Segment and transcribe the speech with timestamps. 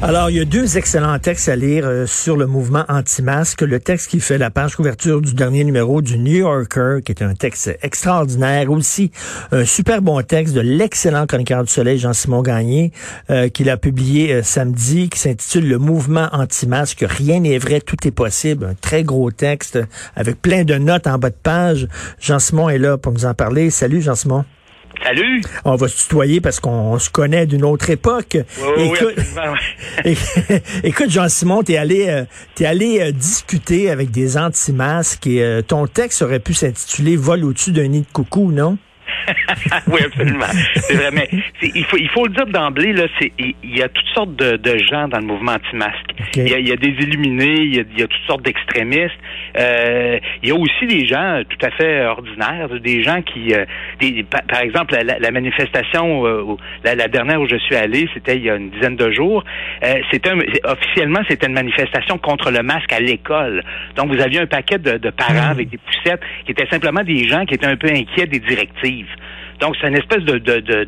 [0.00, 3.62] Alors, il y a deux excellents textes à lire euh, sur le mouvement anti-masque.
[3.62, 7.20] Le texte qui fait la page couverture du dernier numéro du New Yorker, qui est
[7.20, 8.70] un texte extraordinaire.
[8.70, 9.10] Aussi,
[9.50, 12.92] un super bon texte de l'excellent chroniqueur du Soleil, Jean-Simon Gagné,
[13.30, 17.04] euh, qu'il a publié euh, samedi, qui s'intitule Le mouvement anti-masque.
[17.06, 18.66] Rien n'est vrai, tout est possible.
[18.66, 19.80] Un très gros texte
[20.14, 21.88] avec plein de notes en bas de page.
[22.20, 23.70] Jean-Simon est là pour nous en parler.
[23.70, 24.44] Salut, Jean-Simon.
[25.02, 25.42] Salut!
[25.64, 28.36] On va se tutoyer parce qu'on se connaît d'une autre époque.
[28.76, 29.14] Oui, écoute,
[30.04, 30.18] oui,
[30.84, 32.24] écoute Jean-Simon, t'es allé, euh,
[32.60, 37.44] es allé euh, discuter avec des anti-masques et euh, ton texte aurait pu s'intituler Vol
[37.44, 38.78] au-dessus d'un nid de coucou, non?
[39.88, 40.46] oui, absolument.
[40.76, 41.28] C'est vrai, mais
[41.62, 44.56] il faut, il faut le dire d'emblée, là, c'est, il y a toutes sortes de,
[44.56, 46.14] de gens dans le mouvement anti-masque.
[46.28, 46.42] Okay.
[46.42, 48.26] Il, y a, il, y a, des illuminés, il y a, il y a toutes
[48.26, 49.14] sortes d'extrémistes.
[49.58, 53.64] Euh, il y a aussi des gens tout à fait ordinaires, des gens qui, euh,
[54.00, 58.36] des, par, exemple, la, la manifestation, euh, la, la, dernière où je suis allé, c'était
[58.36, 59.44] il y a une dizaine de jours.
[59.84, 63.62] Euh, c'était un, officiellement, c'était une manifestation contre le masque à l'école.
[63.96, 65.50] Donc, vous aviez un paquet de, de parents mmh.
[65.50, 69.08] avec des poussettes qui étaient simplement des gens qui étaient un peu inquiets des directives.
[69.60, 70.84] Donc, c'est une espèce de, de, de,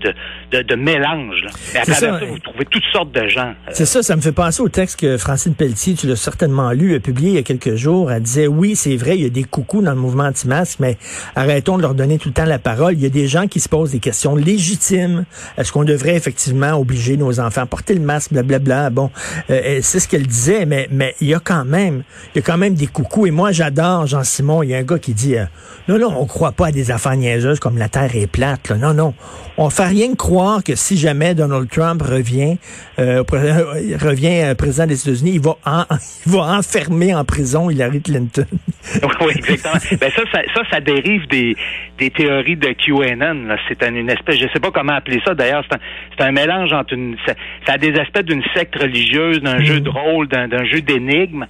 [0.52, 1.42] de, de mélange.
[1.44, 1.50] Là.
[1.74, 3.54] Mais à travers ça, ça, vous trouvez toutes sortes de gens.
[3.72, 6.94] C'est ça, ça me fait penser au texte que Francine Pelletier, tu l'as certainement lu,
[6.94, 8.12] a publié il y a quelques jours.
[8.12, 10.98] Elle disait, oui, c'est vrai, il y a des coucous dans le mouvement anti-masque, mais
[11.34, 12.94] arrêtons de leur donner tout le temps la parole.
[12.94, 15.24] Il y a des gens qui se posent des questions légitimes.
[15.56, 18.90] Est-ce qu'on devrait effectivement obliger nos enfants à porter le masque, blablabla?
[18.90, 19.10] Bon,
[19.50, 22.02] euh, c'est ce qu'elle disait, mais, mais il y a quand même,
[22.34, 23.26] il y a quand même des coucous.
[23.26, 24.62] Et moi, j'adore Jean-Simon.
[24.62, 25.44] Il y a un gars qui dit, euh,
[25.88, 28.59] non, non, on croit pas à des affaires niaiseuses comme la Terre est plate.
[28.68, 28.76] Là.
[28.76, 29.14] Non, non.
[29.56, 32.58] On fait rien croire que si jamais Donald Trump revient,
[32.98, 35.84] euh, revient euh, président des États-Unis, il va, en,
[36.26, 38.46] il va enfermer en prison Hillary Clinton.
[39.20, 39.74] oui, exactement.
[40.00, 41.56] ben ça, ça, ça, ça, dérive des,
[41.98, 43.56] des théories de QAnon.
[43.68, 45.34] C'est une espèce, je sais pas comment appeler ça.
[45.34, 47.34] D'ailleurs, c'est un, un, mélange entre une, ça,
[47.66, 51.46] ça a des aspects d'une secte religieuse, d'un jeu de rôle, d'un jeu d'énigmes.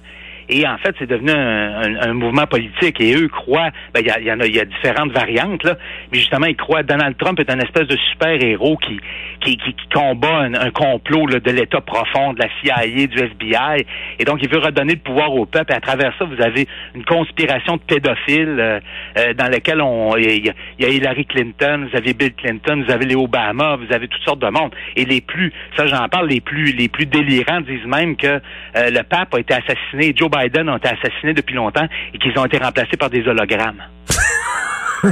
[0.51, 2.99] Et en fait, c'est devenu un, un, un, mouvement politique.
[2.99, 5.77] Et eux croient, ben, il y, y, en a, y a différentes variantes, là,
[6.11, 8.99] mais justement, ils croient Donald Trump est un espèce de super-héros qui,
[9.39, 13.85] qui, qui, combat un, complot là, de l'État profond, de la CIA, du FBI.
[14.19, 15.71] Et donc, il veut redonner le pouvoir au peuple.
[15.71, 18.79] Et à travers ça, vous avez une conspiration de pédophiles euh,
[19.17, 20.45] euh, dans laquelle on il
[20.79, 24.23] y, a Hillary Clinton, vous avez Bill Clinton, vous avez les Obama, vous avez toutes
[24.23, 24.71] sortes de monde.
[24.95, 28.39] Et les plus, ça j'en parle, les plus les plus délirants disent même que euh,
[28.75, 32.57] le pape a été assassiné, Joe ont été assassinés depuis longtemps et qu'ils ont été
[32.57, 33.81] remplacés par des hologrammes.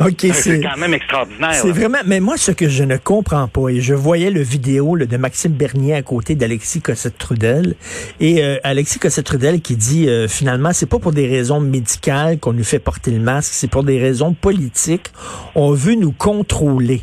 [0.00, 1.52] ok, c'est quand même extraordinaire.
[1.54, 4.94] C'est vraiment, mais moi, ce que je ne comprends pas, et je voyais le vidéo
[4.94, 7.74] là, de Maxime Bernier à côté d'Alexis Cossette-Trudel,
[8.20, 12.52] et euh, Alexis Cossette-Trudel qui dit, euh, finalement, c'est pas pour des raisons médicales qu'on
[12.52, 15.12] nous fait porter le masque, c'est pour des raisons politiques.
[15.54, 17.02] On veut nous contrôler.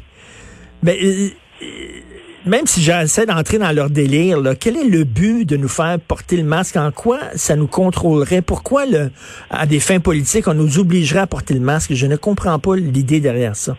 [0.84, 0.98] Mais...
[1.04, 1.30] Euh,
[2.46, 6.38] même si j'essaie d'entrer dans leur délire, quel est le but de nous faire porter
[6.38, 6.78] le masque?
[6.78, 8.42] En quoi ça nous contrôlerait?
[8.42, 8.84] Pourquoi,
[9.50, 11.94] à des fins politiques, on nous obligerait à porter le masque?
[11.94, 13.76] Je ne comprends pas l'idée derrière ça.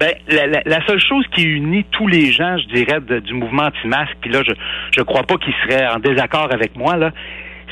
[0.00, 4.30] Ben, la, seule chose qui unit tous les gens, je dirais, du mouvement anti-masque, puis
[4.30, 4.52] là, je
[4.96, 7.12] je crois pas qu'ils seraient en désaccord avec moi, là,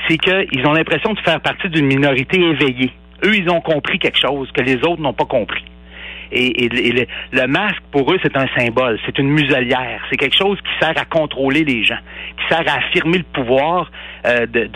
[0.09, 2.93] c'est qu'ils ont l'impression de faire partie d'une minorité éveillée.
[3.25, 5.65] Eux, ils ont compris quelque chose que les autres n'ont pas compris.
[6.33, 10.85] Et, le, masque, pour eux, c'est un symbole, c'est une muselière, c'est quelque chose qui
[10.85, 11.99] sert à contrôler les gens,
[12.39, 13.91] qui sert à affirmer le pouvoir
[14.25, 14.69] euh, de,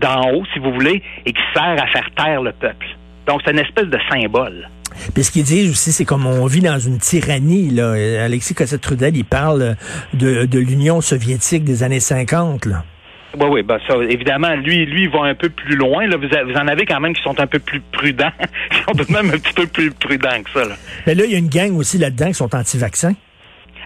[0.00, 2.86] d'en haut, si vous voulez, et qui sert à faire taire le peuple.
[3.26, 4.68] Donc, c'est une espèce de symbole.
[5.14, 7.70] Puis ce qu'ils disent aussi, c'est comme on vit dans une tyrannie.
[7.70, 7.92] Là.
[8.24, 9.76] Alexis Cossette-Trudel, il parle
[10.12, 12.66] de, de l'Union soviétique des années 50.
[12.66, 12.84] Là.
[13.38, 16.06] Oui, oui, ben ça, évidemment, lui, lui, il va un peu plus loin.
[16.06, 16.16] Là.
[16.16, 18.32] Vous, vous en avez quand même qui sont un peu plus prudents,
[18.70, 20.68] qui sont tout de même un petit peu plus prudents que ça.
[20.68, 20.74] Là.
[21.06, 23.14] Mais là, il y a une gang aussi là-dedans qui sont anti-vaccins.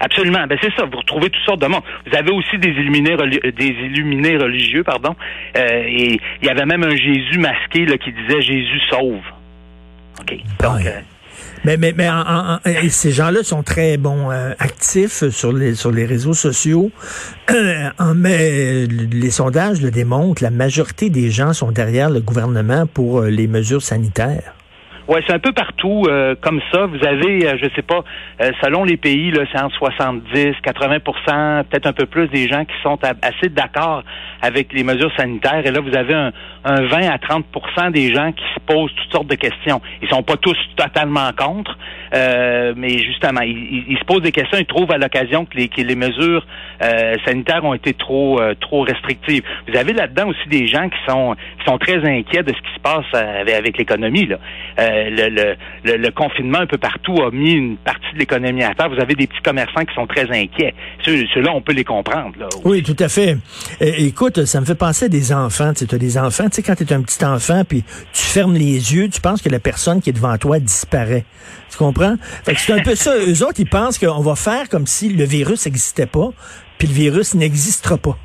[0.01, 0.47] Absolument.
[0.47, 0.85] Ben c'est ça.
[0.85, 1.83] Vous retrouvez toutes sortes de monde.
[2.07, 5.17] Vous avez aussi des illuminés, des illuminés religieux, pardon.
[5.57, 9.23] Euh, et il y avait même un Jésus masqué là, qui disait Jésus sauve.
[10.21, 10.37] OK.
[10.61, 10.87] Donc.
[10.87, 11.01] Euh,
[11.67, 16.35] mais, mais, mais ces gens-là sont très bons euh, actifs sur les sur les réseaux
[16.35, 16.93] sociaux.
[17.51, 23.21] Euh, mais les sondages le démontrent, la majorité des gens sont derrière le gouvernement pour
[23.21, 24.56] euh, les mesures sanitaires.
[25.09, 26.87] Ouais, c'est un peu partout euh, comme ça.
[26.87, 28.03] Vous avez, euh, je sais pas,
[28.41, 32.65] euh, selon les pays, là, c'est entre 70, 80% peut-être un peu plus des gens
[32.65, 34.03] qui sont assez d'accord
[34.43, 35.65] avec les mesures sanitaires.
[35.65, 36.33] Et là, vous avez un,
[36.65, 39.81] 20 à 30% des gens qui se posent toutes sortes de questions.
[40.03, 41.79] Ils sont pas tous totalement contre,
[42.13, 44.59] mais justement, ils, se posent des questions.
[44.59, 46.45] Ils trouvent à l'occasion que les, que les mesures
[47.25, 49.45] sanitaires ont été trop trop restrictives.
[49.69, 52.75] Vous avez là-dedans aussi des gens qui sont qui sont très inquiets de ce qui
[52.75, 54.27] se passe avec, avec l'économie.
[54.27, 54.39] Là
[55.11, 58.89] le, le, confinement un peu partout a mis une partie de l'économie à terre.
[58.89, 60.75] Vous avez des petits commerçants qui sont très inquiets.
[61.05, 62.33] Ceux-là, on peut les comprendre.
[62.65, 63.37] oui, tout à fait.
[63.81, 65.73] écoute, ça me fait penser à des enfants.
[65.75, 67.83] Tu as des enfants, tu sais, quand tu es un petit enfant, puis
[68.13, 71.25] tu fermes les yeux, tu penses que la personne qui est devant toi disparaît.
[71.71, 72.17] Tu comprends?
[72.45, 73.15] c'est un peu ça.
[73.27, 76.31] Eux autres, ils pensent qu'on va faire comme si le virus n'existait pas,
[76.79, 78.17] puis le virus n'existera pas.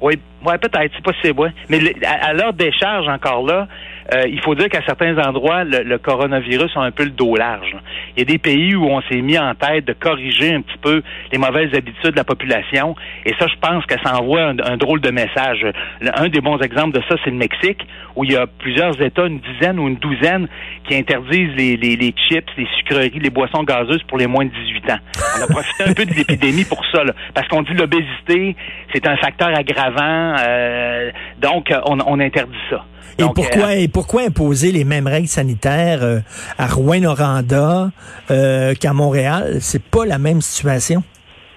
[0.00, 0.14] Oui,
[0.46, 3.66] ouais, peut-être, c'est possible, Mais à, à l'heure des charges encore là,
[4.14, 7.76] euh, il faut dire qu'à certains endroits, le, coronavirus a un peu le dos large.
[8.16, 10.78] Il y a des pays où on s'est mis en tête de corriger un petit
[10.80, 12.94] peu les mauvaises habitudes de la population.
[13.26, 15.66] Et ça, je pense que ça envoie un, drôle de message.
[16.14, 19.26] Un des bons exemples de ça, c'est le Mexique, où il y a plusieurs États,
[19.26, 20.48] une dizaine ou une douzaine,
[20.88, 24.50] qui interdisent les, les, les chips, les sucreries, les boissons gazeuses pour les moins de
[24.50, 24.98] 18 ans.
[25.38, 28.56] On a profité un peu de l'épidémie pour ça, là, parce qu'on dit l'obésité,
[28.94, 31.10] c'est un facteur aggravant, euh,
[31.40, 32.84] donc on, on interdit ça.
[33.18, 36.20] Et pourquoi, euh, et pourquoi imposer les mêmes règles sanitaires euh,
[36.56, 37.90] à Rouen-Noranda
[38.30, 39.56] euh, qu'à Montréal?
[39.58, 41.02] C'est pas la même situation.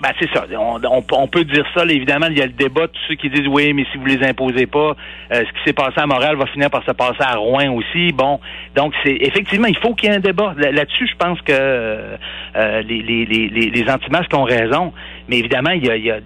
[0.02, 0.48] Ben, c'est ça.
[0.58, 1.84] On, peut dire ça.
[1.84, 4.28] évidemment, il y a le débat de ceux qui disent oui, mais si vous les
[4.28, 4.96] imposez pas,
[5.30, 8.12] ce qui s'est passé à Montréal va finir par se passer à Rouen aussi.
[8.12, 8.40] Bon,
[8.76, 11.08] donc c'est effectivement, il faut qu'il y ait un débat là-dessus.
[11.08, 12.18] Je pense que
[12.82, 13.86] les, les,
[14.34, 14.94] ont raison,
[15.28, 16.20] mais évidemment, il y a, il y a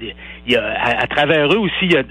[0.46, 2.04] il y a, à, travers eux aussi, il y, a,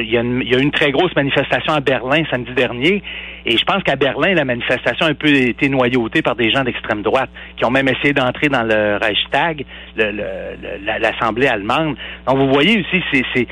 [0.00, 3.02] il, y a une, il y a une très grosse manifestation à Berlin samedi dernier.
[3.44, 6.64] Et je pense qu'à Berlin, la manifestation a un peu été noyautée par des gens
[6.64, 9.64] d'extrême droite qui ont même essayé d'entrer dans le Reichstag,
[11.00, 11.96] l'Assemblée allemande.
[12.26, 13.02] Donc vous voyez aussi,
[13.34, 13.46] c'est,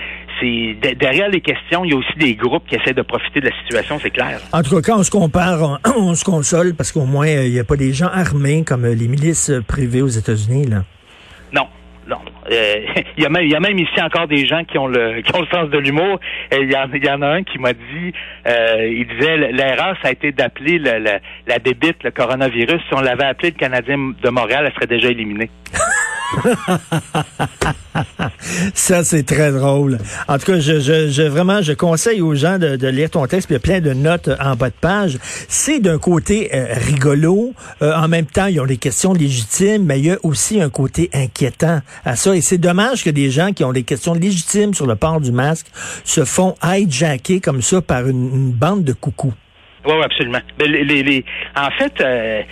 [0.94, 3.56] derrière les questions, il y a aussi des groupes qui essaient de profiter de la
[3.60, 4.40] situation, c'est clair.
[4.52, 7.58] En tout cas, quand on se compare, on, se console parce qu'au moins, il n'y
[7.58, 10.84] a pas des gens armés comme les milices privées aux États-Unis, là.
[11.52, 11.66] Non,
[13.16, 15.20] il, y a même, il y a même ici encore des gens qui ont le,
[15.22, 16.18] qui ont le sens de l'humour.
[16.52, 18.12] Il y, en, il y en a un qui m'a dit,
[18.46, 22.80] euh, il disait, l'erreur, ça a été d'appeler la, la débite le coronavirus.
[22.88, 25.50] Si on l'avait appelé le Canadien de Montréal, elle serait déjà éliminée.
[28.74, 29.98] Ça, c'est très drôle.
[30.28, 33.48] En tout cas, je, je, vraiment, je conseille aux gens de, lire ton texte.
[33.50, 35.18] il y a plein de notes en bas de page.
[35.48, 37.54] C'est d'un côté euh, rigolo.
[37.82, 40.70] Euh, en même temps, ils ont des questions légitimes, mais il y a aussi un
[40.70, 42.36] côté inquiétant à ça.
[42.36, 45.32] Et c'est dommage que des gens qui ont des questions légitimes sur le port du
[45.32, 45.66] masque
[46.04, 49.32] se font hijacker comme ça par une, bande de coucous.
[49.84, 50.40] Oui, absolument.
[50.58, 51.24] Les, les,
[51.56, 52.42] en fait, euh,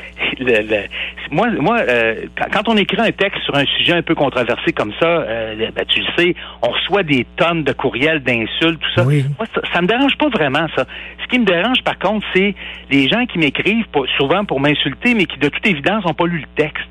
[0.41, 0.87] le,
[1.31, 2.15] moi, moi euh,
[2.53, 5.85] quand on écrit un texte sur un sujet un peu controversé comme ça, euh, ben,
[5.87, 9.05] tu le sais, on reçoit des tonnes de courriels, d'insultes, tout ça.
[9.05, 10.87] Moi, ça, ça, me dérange pas vraiment, ça.
[11.23, 12.55] Ce qui me dérange, par contre, c'est
[12.91, 13.87] les gens qui m'écrivent
[14.17, 16.89] souvent pour m'insulter, mais qui, de toute évidence, n'ont pas lu le texte.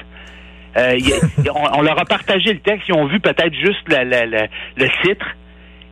[0.78, 1.00] Euh,
[1.74, 5.26] on, leur a partagé le texte, ils ont vu peut-être juste le titre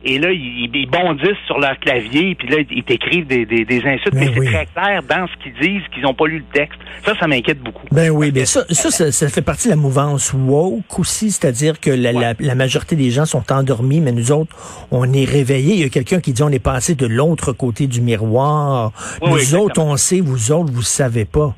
[0.04, 4.32] et là, ils, bondissent sur leur clavier, puis là, ils t'écrivent des, insultes, ben mais
[4.34, 6.78] c'est très clair dans ce qu'ils disent qu'ils n'ont pas lu le texte.
[7.04, 7.86] Ça, ça m'inquiète beaucoup.
[7.90, 11.90] Ben oui, mais ça, ça, ça, fait partie de la mouvance woke aussi, c'est-à-dire que
[11.90, 14.54] la, majorité des gens sont endormis, mais nous autres,
[14.90, 15.74] on est réveillés.
[15.74, 18.92] Il y a quelqu'un qui dit on est passé de l'autre côté du miroir.
[19.22, 21.54] nous autres, on sait, vous autres, vous savez pas.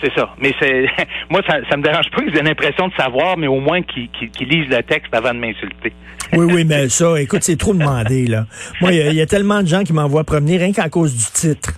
[0.00, 0.30] C'est ça.
[0.38, 0.86] Mais c'est
[1.30, 4.08] moi, ça, ça me dérange pas qu'ils aient l'impression de savoir, mais au moins qu'ils
[4.40, 5.92] lisent le texte avant de m'insulter.
[6.32, 8.46] oui, oui, mais ça, écoute, c'est trop demandé, là.
[8.80, 11.74] Moi, il y, a tellement de gens qui m'envoient promener rien qu'à cause du titre.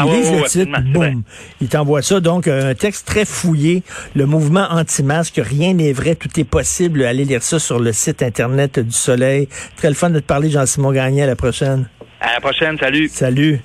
[0.00, 1.22] Ils ah, lisent le titre, boum,
[1.60, 2.20] ils t'envoient ça.
[2.20, 3.82] Donc, un texte très fouillé,
[4.14, 7.02] le mouvement anti-masque, rien n'est vrai, tout est possible.
[7.02, 9.48] Allez lire ça sur le site Internet du Soleil.
[9.76, 11.24] Très le fun de te parler, Jean-Simon Gagné.
[11.24, 11.88] À la prochaine.
[12.20, 13.08] À la prochaine, salut.
[13.08, 13.60] Salut.